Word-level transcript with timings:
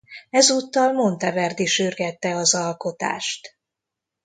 Ezúttal 0.29 0.93
Monteverdi 0.93 1.65
sürgette 1.67 2.35
az 2.35 2.55
alkotást. 2.55 3.57